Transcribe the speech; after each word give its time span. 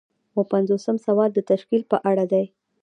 اووه 0.33 0.49
پنځوسم 0.53 0.95
سوال 1.05 1.29
د 1.33 1.39
تشکیل 1.51 1.81
په 1.91 1.97
اړه 2.09 2.25
دی. 2.31 2.45